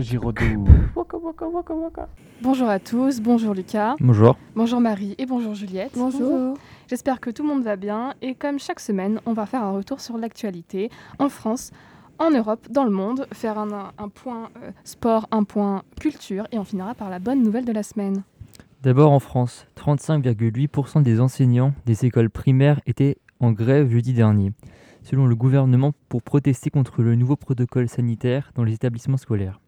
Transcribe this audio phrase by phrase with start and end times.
[0.00, 0.64] Giraudoux.
[2.42, 3.96] Bonjour à tous, bonjour Lucas.
[4.00, 4.36] Bonjour.
[4.54, 5.92] Bonjour Marie et bonjour Juliette.
[5.94, 6.56] Bonjour.
[6.88, 9.70] J'espère que tout le monde va bien et comme chaque semaine, on va faire un
[9.70, 11.70] retour sur l'actualité en France,
[12.18, 16.58] en Europe, dans le monde, faire un, un point euh, sport, un point culture et
[16.58, 18.22] on finira par la bonne nouvelle de la semaine.
[18.82, 24.52] D'abord en France, 35,8% des enseignants des écoles primaires étaient en grève jeudi dernier,
[25.02, 29.60] selon le gouvernement pour protester contre le nouveau protocole sanitaire dans les établissements scolaires.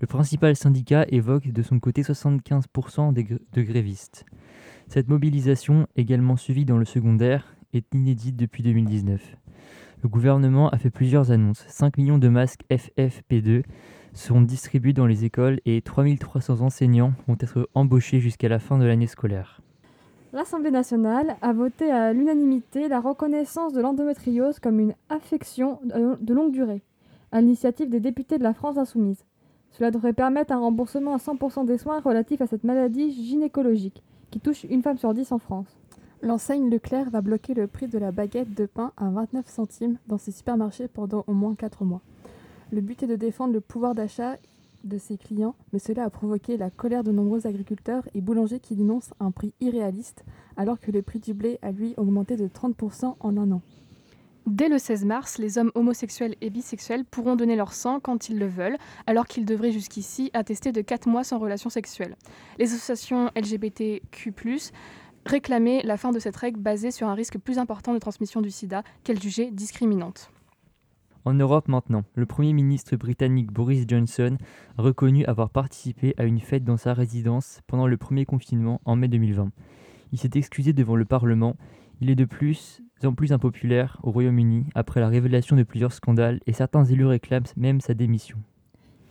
[0.00, 4.24] Le principal syndicat évoque de son côté 75% des gr- de grévistes.
[4.88, 9.36] Cette mobilisation, également suivie dans le secondaire, est inédite depuis 2019.
[10.02, 11.64] Le gouvernement a fait plusieurs annonces.
[11.68, 13.62] 5 millions de masques FFP2
[14.12, 18.84] seront distribués dans les écoles et 3300 enseignants vont être embauchés jusqu'à la fin de
[18.84, 19.60] l'année scolaire.
[20.34, 26.50] L'Assemblée nationale a voté à l'unanimité la reconnaissance de l'endométriose comme une affection de longue
[26.50, 26.82] durée,
[27.30, 29.24] à l'initiative des députés de la France insoumise.
[29.70, 34.40] Cela devrait permettre un remboursement à 100% des soins relatifs à cette maladie gynécologique, qui
[34.40, 35.68] touche une femme sur dix en France.
[36.20, 40.18] L'enseigne Leclerc va bloquer le prix de la baguette de pain à 29 centimes dans
[40.18, 42.00] ses supermarchés pendant au moins 4 mois.
[42.72, 44.36] Le but est de défendre le pouvoir d'achat
[44.84, 48.76] de ses clients, mais cela a provoqué la colère de nombreux agriculteurs et boulangers qui
[48.76, 50.24] dénoncent un prix irréaliste,
[50.56, 53.62] alors que le prix du blé a lui augmenté de 30% en un an.
[54.46, 58.38] Dès le 16 mars, les hommes homosexuels et bisexuels pourront donner leur sang quand ils
[58.38, 62.14] le veulent, alors qu'ils devraient jusqu'ici attester de 4 mois sans relation sexuelle.
[62.58, 64.34] Les associations LGBTQ+,
[65.24, 68.50] réclamaient la fin de cette règle basée sur un risque plus important de transmission du
[68.50, 70.30] sida qu'elles jugeaient discriminante.
[71.26, 74.36] En Europe maintenant, le Premier ministre britannique Boris Johnson
[74.76, 78.94] a reconnu avoir participé à une fête dans sa résidence pendant le premier confinement en
[78.94, 79.50] mai 2020.
[80.12, 81.56] Il s'est excusé devant le Parlement.
[82.02, 86.40] Il est de plus en plus impopulaire au Royaume-Uni après la révélation de plusieurs scandales
[86.46, 88.36] et certains élus réclament même sa démission.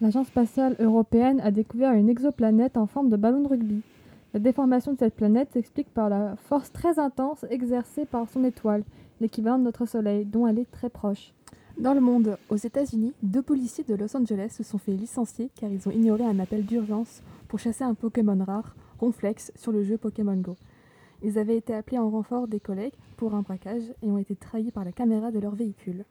[0.00, 3.82] L'Agence spatiale européenne a découvert une exoplanète en forme de ballon de rugby.
[4.32, 8.84] La déformation de cette planète s'explique par la force très intense exercée par son étoile,
[9.20, 11.34] l'équivalent de notre Soleil, dont elle est très proche.
[11.78, 15.70] Dans le monde, aux États-Unis, deux policiers de Los Angeles se sont fait licencier car
[15.70, 19.96] ils ont ignoré un appel d'urgence pour chasser un Pokémon rare, Ronflex, sur le jeu
[19.96, 20.56] Pokémon Go.
[21.22, 24.72] Ils avaient été appelés en renfort des collègues pour un braquage et ont été trahis
[24.72, 26.04] par la caméra de leur véhicule.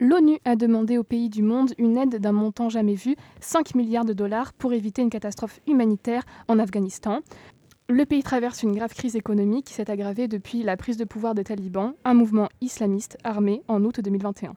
[0.00, 4.06] L'ONU a demandé aux pays du monde une aide d'un montant jamais vu, 5 milliards
[4.06, 7.20] de dollars, pour éviter une catastrophe humanitaire en Afghanistan.
[7.90, 11.34] Le pays traverse une grave crise économique qui s'est aggravée depuis la prise de pouvoir
[11.34, 14.54] des talibans, un mouvement islamiste armé en août 2021.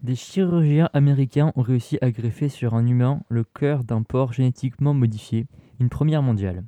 [0.00, 4.94] Des chirurgiens américains ont réussi à greffer sur un humain le cœur d'un porc génétiquement
[4.94, 5.48] modifié,
[5.80, 6.62] une première mondiale.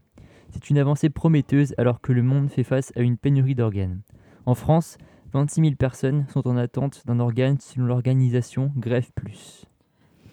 [0.50, 4.00] C'est une avancée prometteuse alors que le monde fait face à une pénurie d'organes.
[4.46, 4.98] En France,
[5.32, 9.64] 26 000 personnes sont en attente d'un organe selon l'organisation Greffe Plus.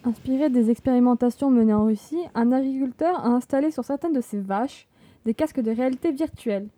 [0.02, 4.88] Inspiré des expérimentations menées en Russie, un agriculteur a installé sur certaines de ses vaches
[5.24, 6.68] des casques de réalité virtuelle.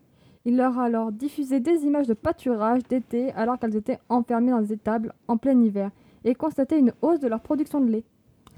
[0.44, 4.60] Il leur a alors diffusé des images de pâturage d'été alors qu'elles étaient enfermées dans
[4.60, 5.90] des étables en plein hiver
[6.24, 8.04] et constaté une hausse de leur production de lait.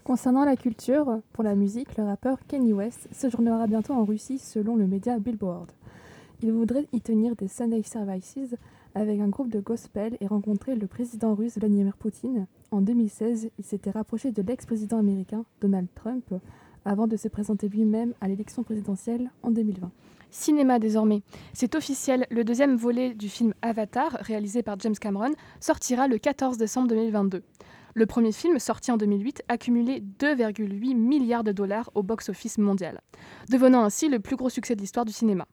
[0.04, 4.74] Concernant la culture, pour la musique, le rappeur Kanye West séjournera bientôt en Russie selon
[4.74, 5.70] le média Billboard.
[6.42, 8.56] Il voudrait y tenir des Sunday Services
[8.94, 12.46] avec un groupe de gospel et rencontrer le président russe Vladimir Poutine.
[12.72, 16.34] En 2016, il s'était rapproché de l'ex-président américain Donald Trump
[16.84, 19.90] avant de se présenter lui-même à l'élection présidentielle en 2020.
[20.32, 21.22] Cinéma désormais.
[21.52, 26.56] C'est officiel, le deuxième volet du film Avatar, réalisé par James Cameron, sortira le 14
[26.56, 27.42] décembre 2022.
[27.94, 33.00] Le premier film, sorti en 2008, a cumulé 2,8 milliards de dollars au box-office mondial,
[33.50, 35.46] devenant ainsi le plus gros succès de l'histoire du cinéma.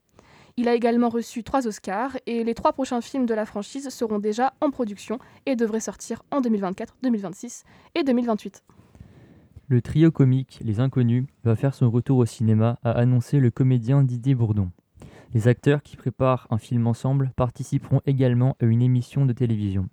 [0.55, 4.19] Il a également reçu trois Oscars et les trois prochains films de la franchise seront
[4.19, 7.63] déjà en production et devraient sortir en 2024, 2026
[7.95, 8.63] et 2028.
[9.67, 14.03] Le trio comique Les Inconnus va faire son retour au cinéma, a annoncé le comédien
[14.03, 14.71] Didier Bourdon.
[15.33, 19.87] Les acteurs qui préparent un film ensemble participeront également à une émission de télévision.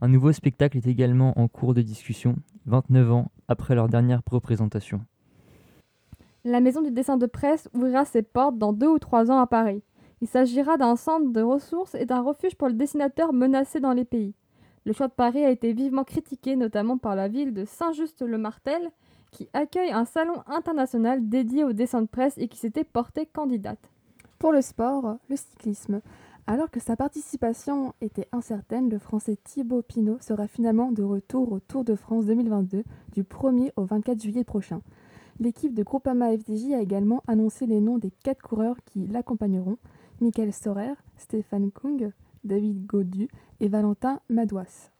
[0.00, 5.00] Un nouveau spectacle est également en cours de discussion, 29 ans après leur dernière représentation.
[6.44, 9.46] La maison du dessin de presse ouvrira ses portes dans deux ou trois ans à
[9.46, 9.82] Paris.
[10.20, 14.04] Il s'agira d'un centre de ressources et d'un refuge pour le dessinateur menacé dans les
[14.04, 14.34] pays.
[14.84, 18.90] Le choix de Paris a été vivement critiqué, notamment par la ville de Saint-Just-le-Martel,
[19.30, 23.90] qui accueille un salon international dédié au dessin de presse et qui s'était portée candidate.
[24.38, 26.02] Pour le sport, le cyclisme.
[26.46, 31.58] Alors que sa participation était incertaine, le Français Thibaut Pinot sera finalement de retour au
[31.58, 34.82] Tour de France 2022 du 1er au 24 juillet prochain.
[35.40, 39.78] L'équipe de Groupama FDJ a également annoncé les noms des quatre coureurs qui l'accompagneront
[40.20, 42.12] Michael Storer, Stéphane Kung,
[42.44, 43.28] David Godu
[43.60, 44.90] et Valentin Madouas.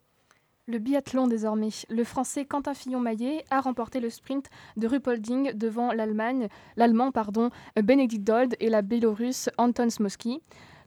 [0.67, 1.69] Le biathlon désormais.
[1.91, 4.49] Le Français Quentin Fillon-Maillet a remporté le sprint
[4.79, 10.41] de Rupolding devant l'Allemand pardon, Benedikt Dold et la Biélorusse Anton Smoski.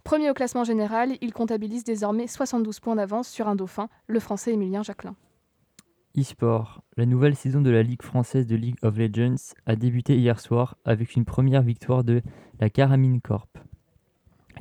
[0.08, 4.54] Premier au classement général, il comptabilise désormais 72 points d'avance sur un dauphin, le Français
[4.54, 5.18] Émilien Jacquelin.
[6.18, 6.82] E-sport.
[6.96, 10.78] La nouvelle saison de la Ligue française de League of Legends a débuté hier soir
[10.86, 12.22] avec une première victoire de
[12.62, 13.50] la Caramine Corp.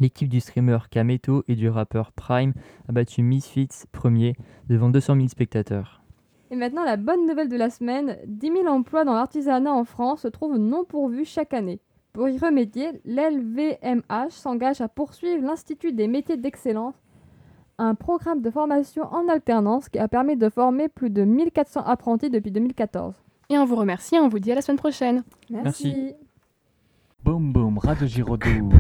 [0.01, 2.53] L'équipe du streamer Kameto et du rappeur Prime
[2.89, 4.35] a battu Misfits premier
[4.69, 6.03] devant 200 000 spectateurs.
[6.51, 10.23] Et maintenant, la bonne nouvelle de la semaine 10 000 emplois dans l'artisanat en France
[10.23, 11.79] se trouvent non pourvus chaque année.
[12.17, 16.95] Pour y remédier, l'LVMH s'engage à poursuivre l'Institut des métiers d'excellence,
[17.77, 22.31] un programme de formation en alternance qui a permis de former plus de 1400 apprentis
[22.31, 23.13] depuis 2014.
[23.51, 25.25] Et on vous remercie et on vous dit à la semaine prochaine.
[25.51, 26.15] Merci.
[27.23, 28.71] Boum boum, Radio Giraudoux.